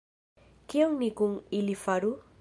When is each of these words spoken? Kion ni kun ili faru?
Kion 0.73 0.95
ni 1.03 1.09
kun 1.21 1.37
ili 1.59 1.81
faru? 1.85 2.15